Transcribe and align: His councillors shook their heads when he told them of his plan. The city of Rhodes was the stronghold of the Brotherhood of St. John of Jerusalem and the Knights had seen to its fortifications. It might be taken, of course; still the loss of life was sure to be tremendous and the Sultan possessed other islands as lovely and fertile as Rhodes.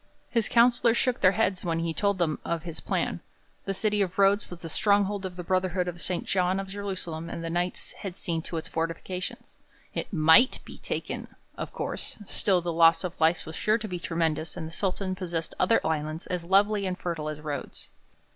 His 0.31 0.49
councillors 0.49 0.97
shook 0.97 1.19
their 1.21 1.33
heads 1.33 1.63
when 1.63 1.77
he 1.77 1.93
told 1.93 2.17
them 2.17 2.39
of 2.43 2.63
his 2.63 2.79
plan. 2.79 3.19
The 3.65 3.75
city 3.75 4.01
of 4.01 4.17
Rhodes 4.17 4.49
was 4.49 4.63
the 4.63 4.67
stronghold 4.67 5.27
of 5.27 5.35
the 5.35 5.43
Brotherhood 5.43 5.87
of 5.87 6.01
St. 6.01 6.25
John 6.25 6.59
of 6.59 6.69
Jerusalem 6.69 7.29
and 7.29 7.43
the 7.43 7.51
Knights 7.51 7.91
had 7.91 8.17
seen 8.17 8.41
to 8.41 8.57
its 8.57 8.67
fortifications. 8.67 9.59
It 9.93 10.11
might 10.11 10.59
be 10.65 10.79
taken, 10.79 11.27
of 11.55 11.71
course; 11.71 12.17
still 12.25 12.61
the 12.61 12.73
loss 12.73 13.03
of 13.03 13.13
life 13.21 13.45
was 13.45 13.55
sure 13.55 13.77
to 13.77 13.87
be 13.87 13.99
tremendous 13.99 14.57
and 14.57 14.67
the 14.67 14.71
Sultan 14.71 15.13
possessed 15.13 15.53
other 15.59 15.79
islands 15.85 16.25
as 16.25 16.45
lovely 16.45 16.87
and 16.87 16.97
fertile 16.97 17.29
as 17.29 17.39
Rhodes. 17.39 17.91